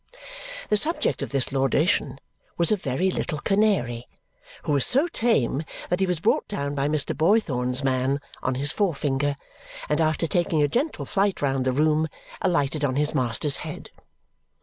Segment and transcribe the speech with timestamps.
[0.69, 2.17] The subject of this laudation
[2.57, 4.07] was a very little canary,
[4.63, 7.15] who was so tame that he was brought down by Mr.
[7.15, 9.35] Boythorn's man, on his forefinger,
[9.89, 12.07] and after taking a gentle flight round the room,
[12.41, 13.91] alighted on his master's head.